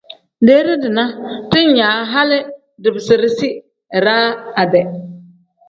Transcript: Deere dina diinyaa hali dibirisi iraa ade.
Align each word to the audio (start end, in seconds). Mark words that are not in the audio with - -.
Deere 0.49 0.77
dina 0.85 1.03
diinyaa 1.51 1.99
hali 2.15 2.37
dibirisi 2.83 3.53
iraa 4.01 4.27
ade. 4.61 4.85